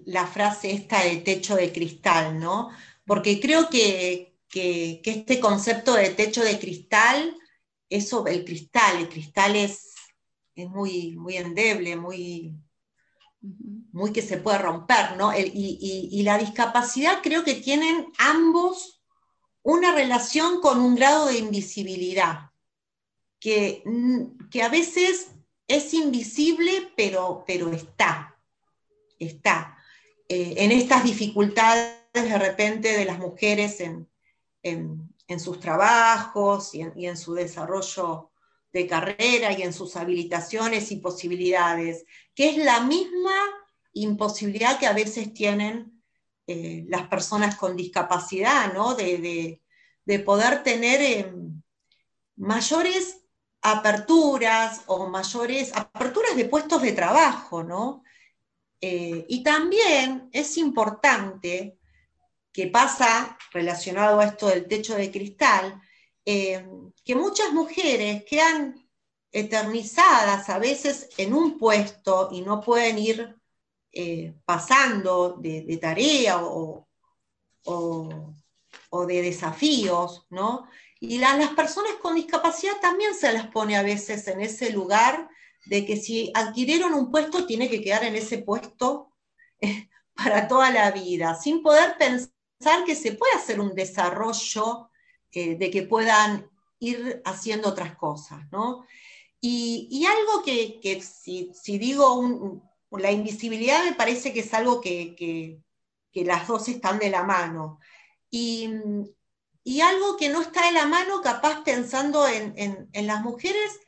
[0.07, 2.71] la frase esta de techo de cristal, ¿no?
[3.07, 7.37] Porque creo que, este concepto de techo de cristal,
[7.89, 9.91] eso, el cristal, el cristal es,
[10.57, 12.55] muy, muy endeble, muy,
[13.93, 15.33] muy que se puede romper, ¿no?
[15.37, 18.95] y, la discapacidad creo que tienen ambos
[19.65, 22.51] una relación con un grado de invisibilidad,
[23.41, 23.83] que,
[24.51, 25.33] que a veces
[25.67, 28.37] es invisible, pero, pero está,
[29.19, 29.77] está.
[30.29, 34.09] Eh, en estas dificultades de repente de las mujeres en,
[35.39, 38.31] sus trabajos y en, su desarrollo
[38.73, 42.05] de carrera y en sus habilitaciones y posibilidades,
[42.35, 43.35] que es la misma
[43.93, 46.03] imposibilidad que a veces tienen
[46.47, 48.95] eh, las personas con discapacidad, ¿no?
[48.95, 49.61] de,
[50.25, 51.63] poder tener em,
[52.37, 53.23] mayores
[53.63, 58.03] aperturas o mayores aperturas de puestos de trabajo, ¿no?
[58.81, 61.79] Eh, y también es importante
[62.55, 65.83] que pasa relacionado a esto del techo de cristal,
[66.25, 66.65] eh,
[67.05, 68.89] que muchas mujeres quedan
[69.33, 73.37] eternizadas a veces en un puesto y no pueden ir
[73.91, 76.87] eh, pasando de, tarea o,
[79.09, 80.69] de desafíos, ¿no?
[81.01, 85.29] Y las personas con discapacidad también se las pone a veces en ese lugar
[85.67, 89.13] de que si adquirieron un puesto, tiene que quedar en ese puesto
[89.61, 92.34] eh, para toda la vida, sin poder pensar
[92.87, 94.91] que se puede hacer un desarrollo
[95.31, 98.87] eh, de que puedan ir haciendo otras cosas, ¿no?
[99.41, 102.63] Y, algo que, si, digo
[102.93, 105.61] la invisibilidad me parece que es algo que,
[106.15, 107.79] las dos están de la mano.
[108.31, 108.71] Y,
[109.83, 113.81] algo que no está de la mano, capaz pensando en, en las mujeres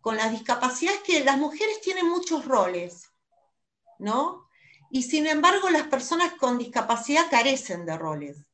[0.00, 3.10] con las discapacidades, que las mujeres tienen muchos roles,
[3.98, 4.43] ¿no?
[4.94, 8.46] Y sin embargo las personas con discapacidad carecen de roles,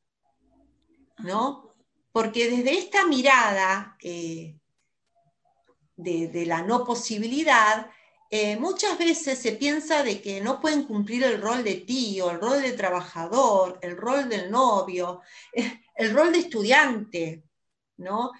[1.19, 1.75] ¿no?
[2.11, 4.57] Porque desde esta mirada eh,
[5.95, 7.91] de, la no posibilidad,
[8.31, 12.41] eh, muchas veces se piensa de que no pueden cumplir el rol de tío, el
[12.41, 15.21] rol de trabajador, el rol del novio,
[15.93, 17.43] el rol de estudiante,
[17.97, 18.31] ¿no?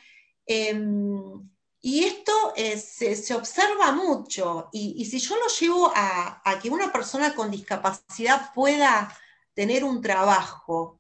[0.47, 1.47] Em,
[1.81, 4.69] Y esto eh, se, observa mucho.
[4.71, 9.17] Y, si yo lo llevo a, que una persona con discapacidad pueda
[9.55, 10.99] tener un trabajo,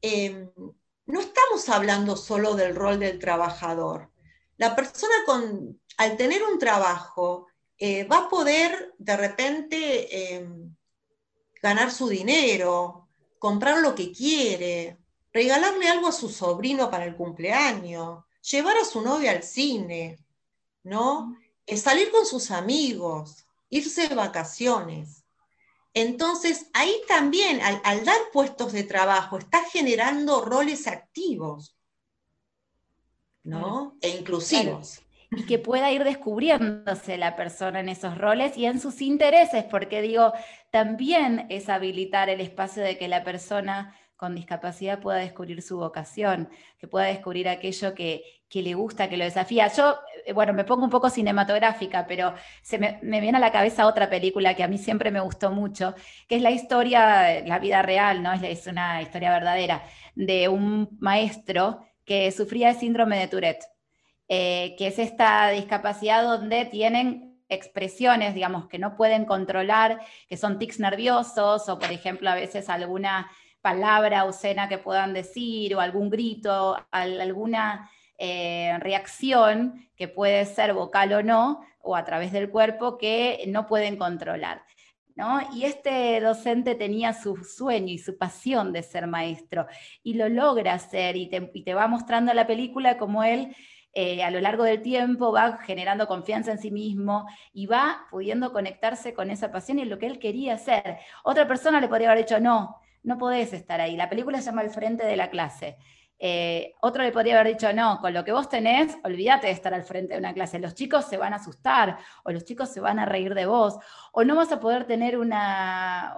[0.00, 0.50] em,
[1.06, 4.10] no estamos hablando solo del rol del trabajador.
[4.56, 7.48] La persona con, al tener un trabajo
[7.78, 10.48] eh, va a poder de repente
[11.62, 13.08] ganar su dinero,
[13.38, 14.98] comprar lo que quiere,
[15.32, 20.18] regalarle algo a su sobrino para el cumpleaños, llevar a su novia al cine,
[20.82, 21.36] ¿no?
[21.66, 25.24] Eh, salir con sus amigos, irse de vacaciones.
[25.94, 31.76] Entonces, ahí también, al, dar puestos de trabajo, está generando roles activos,
[33.42, 33.96] ¿no?
[34.02, 35.00] E inclusivos.
[35.30, 40.02] Y que pueda ir descubriéndose la persona en esos roles y en sus intereses, porque
[40.02, 40.32] digo,
[40.70, 46.48] también es habilitar el espacio de que la persona con discapacidad pueda descubrir su vocación,
[46.78, 49.68] que pueda descubrir aquello que, le gusta, que lo desafía.
[49.68, 53.86] Yo, eh, bueno, me pongo un poco cinematográfica, pero se me, viene a la cabeza
[53.86, 55.94] otra película que a mí siempre me gustó mucho,
[56.26, 58.32] que es la historia, la vida real, ¿no?
[58.32, 63.64] Es, una historia verdadera, de un maestro que sufría de síndrome de Tourette,
[64.28, 70.58] eh, que es esta discapacidad donde tienen expresiones, digamos, que no pueden controlar, que son
[70.58, 73.30] tics nerviosos o, por ejemplo, a veces alguna
[73.66, 81.12] palabra obscena que puedan decir o algún grito, alguna eh, reacción que puede ser vocal
[81.14, 84.62] o no, o a través del cuerpo, que no pueden controlar.
[85.16, 85.40] ¿No?
[85.52, 89.66] Y este docente tenía su sueño y su pasión de ser maestro
[90.04, 93.56] y lo logra hacer y te, va mostrando la película como él
[93.94, 98.52] eh, a lo largo del tiempo va generando confianza en sí mismo y va pudiendo
[98.52, 100.98] conectarse con esa pasión y lo que él quería hacer.
[101.24, 103.96] Otra persona le podría haber dicho, no, no podés estar ahí.
[103.96, 105.78] La película se llama El frente de la clase.
[106.18, 109.72] Eh, otro le podría haber dicho, no, con lo que vos tenés, olvídate de estar
[109.72, 110.58] al frente de una clase.
[110.58, 113.78] Los chicos se van a asustar, o los chicos se van a reír de vos,
[114.12, 116.16] o no vas a poder tener una,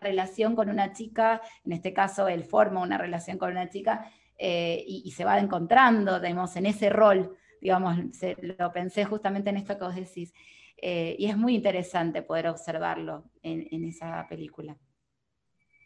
[0.00, 4.08] relación con una chica, en este caso él forma una relación con una chica,
[4.38, 7.96] eh, y, se va encontrando, digamos, en ese rol, digamos,
[8.40, 10.32] lo pensé justamente en esto que vos decís,
[10.76, 14.76] eh, y es muy interesante poder observarlo en esa película.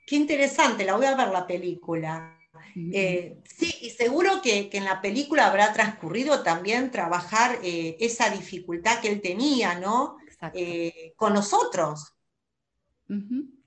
[0.06, 2.38] Qué interesante, la voy a ver la película.
[2.74, 9.00] Eh, sí, y seguro que, en la película habrá transcurrido también trabajar eh, esa dificultad
[9.00, 10.16] que él tenía, ¿no?
[10.54, 12.14] Eh, con nosotros.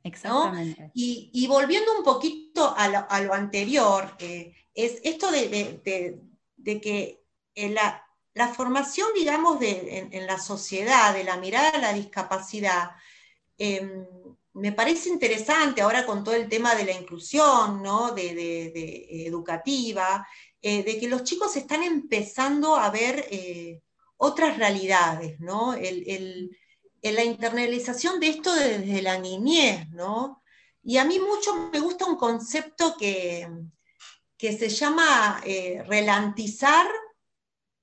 [0.03, 0.91] Exactamente.
[0.93, 5.81] Y, volviendo un poquito a lo, anterior, es esto de,
[6.81, 7.21] que
[7.55, 12.91] la, la, formación, digamos, en, en, la sociedad, de la mirada a la discapacidad,
[13.57, 14.05] em,
[14.55, 18.11] me parece interesante ahora con todo el tema de la inclusión, ¿no?
[18.11, 20.25] de, educativa,
[20.61, 23.81] eh, de que los chicos están empezando a ver eh,
[24.17, 25.73] otras realidades, ¿no?
[25.73, 26.57] El,
[27.01, 30.41] la internalización de esto desde la niñez, ¿no?
[30.83, 33.47] Y a mí mucho me gusta un concepto que,
[34.37, 36.87] que se llama eh, relantizar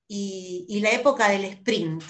[0.08, 2.02] y, y, la época del sprint,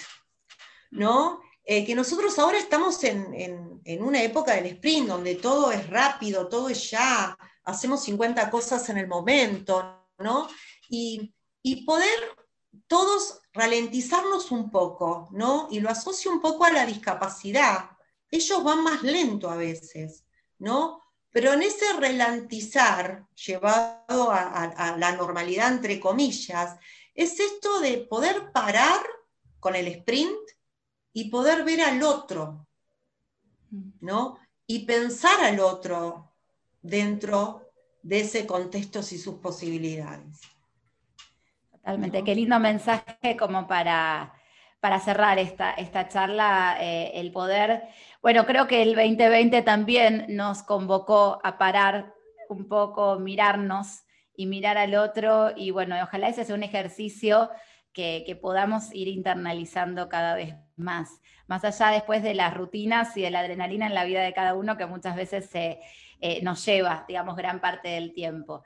[0.91, 1.41] ¿no?
[1.65, 6.69] Eh, que nosotros ahora estamos en, una época del sprint, donde todo es rápido, todo
[6.69, 10.47] es ya, hacemos 50 cosas en el momento, ¿no?
[10.89, 11.33] Y,
[11.85, 12.19] poder
[12.87, 15.67] todos ralentizarnos un poco, ¿no?
[15.71, 17.91] Y lo asocio un poco a la discapacidad.
[18.29, 20.25] Ellos van más lento a veces,
[20.59, 21.01] ¿no?
[21.31, 26.77] Pero en ese ralentizar, llevado a la normalidad, entre comillas,
[27.15, 29.01] es esto de poder parar
[29.59, 30.37] con el sprint
[31.13, 32.67] y poder ver al otro,
[34.01, 34.39] ¿no?
[34.65, 36.33] Y pensar al otro
[36.81, 37.69] dentro
[38.01, 40.41] de ese contexto y sus posibilidades.
[41.71, 44.33] Totalmente, qué lindo mensaje como para,
[44.79, 47.83] para cerrar esta, esta charla, eh, el poder,
[48.21, 52.13] bueno, creo que el 2020 también nos convocó a parar
[52.49, 54.03] un poco, mirarnos
[54.35, 57.49] y mirar al otro, y bueno, ojalá ese sea un ejercicio
[57.93, 63.31] que, podamos ir internalizando cada vez más, más allá después de las rutinas y de
[63.31, 65.79] la adrenalina en la vida de cada uno que muchas veces se,
[66.19, 68.63] eh, nos lleva, digamos, gran parte del tiempo.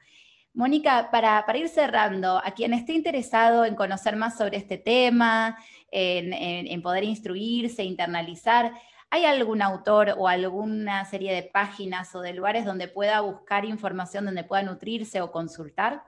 [0.58, 5.56] Mónica, para, ir cerrando, a quien esté interesado en conocer más sobre este tema,
[5.92, 8.72] en, poder instruirse, internalizar,
[9.12, 14.26] ¿hay algún autor o alguna serie de páginas o de lugares donde pueda buscar información,
[14.26, 16.04] donde pueda nutrirse o consultar?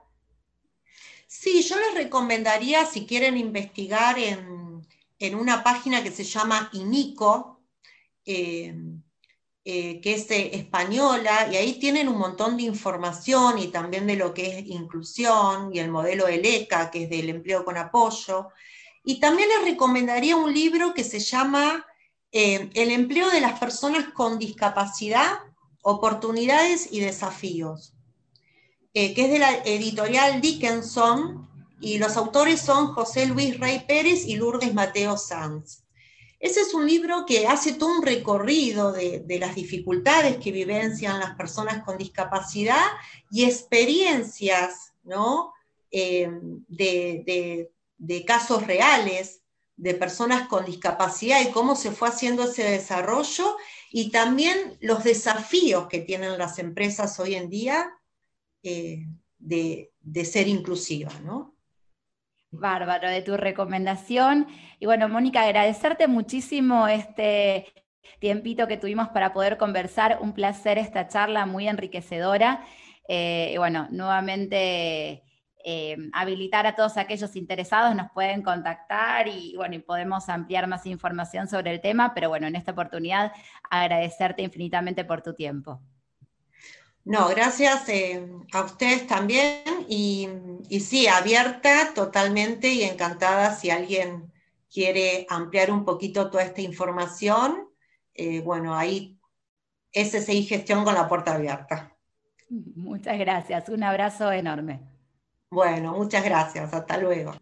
[1.32, 4.60] Sí, yo les recomendaría, si quieren investigar en
[5.20, 7.60] en una página que se llama INICO,
[8.24, 8.74] eh,
[9.64, 14.16] eh, que es eh, española, y ahí tienen un montón de información y también de
[14.16, 18.48] lo que es inclusión y el modelo ELECA, que es del empleo con apoyo.
[19.04, 21.86] Y también les recomendaría un libro que se llama
[22.32, 25.38] El empleo de las personas con discapacidad,
[25.82, 27.94] oportunidades y desafíos,
[28.94, 31.48] eh, que es de la editorial Dickinson,
[31.80, 35.82] y los autores son José Luis Rey Pérez y Lourdes Mateo Sanz.
[36.38, 41.36] Ese es un libro que hace todo un recorrido de, las dificultades que vivencian las
[41.36, 42.84] personas con discapacidad
[43.30, 45.52] y experiencias ¿no?
[45.90, 46.30] Eh,
[46.68, 49.42] de, de casos reales
[49.76, 53.56] de personas con discapacidad y cómo se fue haciendo ese desarrollo
[53.90, 57.90] y también los desafíos que tienen las empresas hoy en día
[58.62, 59.06] eh,
[59.38, 61.54] de, ser inclusivas, ¿no?
[62.50, 64.46] Bárbaro, de tu recomendación.
[64.78, 67.72] Y bueno, Mónica, agradecerte muchísimo este
[68.18, 70.18] tiempito que tuvimos para poder conversar.
[70.20, 72.64] Un placer esta charla muy enriquecedora.
[73.08, 75.22] Eh, y bueno, nuevamente
[75.64, 80.86] eh, habilitar a todos aquellos interesados, nos pueden contactar y bueno, y podemos ampliar más
[80.86, 83.32] información sobre el tema, pero bueno, en esta oportunidad
[83.70, 85.82] agradecerte infinitamente por tu tiempo.
[87.10, 90.28] No, gracias eh, a ustedes también y,
[90.78, 94.32] sí, abierta totalmente y encantada si alguien
[94.72, 97.68] quiere ampliar un poquito toda esta información.
[98.14, 99.18] Eh, bueno, ahí
[99.92, 101.96] SSI Gestión con la puerta abierta.
[102.48, 104.78] Muchas gracias, un abrazo enorme.
[105.50, 106.72] Bueno, muchas gracias.
[106.72, 107.32] Hasta luego.